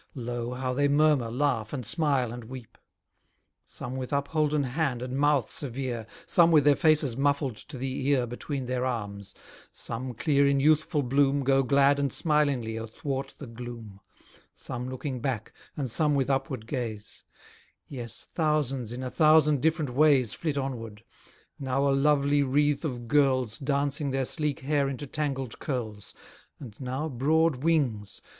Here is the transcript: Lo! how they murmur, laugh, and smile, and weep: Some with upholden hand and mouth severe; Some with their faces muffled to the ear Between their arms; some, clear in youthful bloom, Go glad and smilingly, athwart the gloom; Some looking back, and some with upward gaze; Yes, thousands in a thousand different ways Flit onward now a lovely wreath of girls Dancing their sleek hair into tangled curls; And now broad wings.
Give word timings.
Lo! 0.15 0.53
how 0.55 0.73
they 0.73 0.87
murmur, 0.87 1.29
laugh, 1.29 1.73
and 1.73 1.85
smile, 1.85 2.31
and 2.33 2.45
weep: 2.45 2.75
Some 3.63 3.95
with 3.97 4.11
upholden 4.11 4.63
hand 4.63 5.03
and 5.03 5.15
mouth 5.15 5.47
severe; 5.47 6.07
Some 6.25 6.49
with 6.51 6.63
their 6.63 6.75
faces 6.75 7.15
muffled 7.15 7.55
to 7.57 7.77
the 7.77 8.07
ear 8.07 8.25
Between 8.25 8.65
their 8.65 8.83
arms; 8.83 9.35
some, 9.71 10.15
clear 10.15 10.47
in 10.47 10.59
youthful 10.59 11.03
bloom, 11.03 11.43
Go 11.43 11.61
glad 11.61 11.99
and 11.99 12.11
smilingly, 12.11 12.77
athwart 12.77 13.35
the 13.37 13.45
gloom; 13.45 13.99
Some 14.53 14.89
looking 14.89 15.19
back, 15.19 15.53
and 15.77 15.87
some 15.87 16.15
with 16.15 16.31
upward 16.31 16.65
gaze; 16.65 17.23
Yes, 17.87 18.27
thousands 18.33 18.91
in 18.91 19.03
a 19.03 19.11
thousand 19.11 19.61
different 19.61 19.91
ways 19.93 20.33
Flit 20.33 20.57
onward 20.57 21.03
now 21.59 21.87
a 21.87 21.93
lovely 21.93 22.41
wreath 22.41 22.83
of 22.83 23.07
girls 23.07 23.59
Dancing 23.59 24.09
their 24.09 24.25
sleek 24.25 24.61
hair 24.61 24.89
into 24.89 25.05
tangled 25.05 25.59
curls; 25.59 26.15
And 26.59 26.75
now 26.81 27.07
broad 27.07 27.57
wings. 27.57 28.19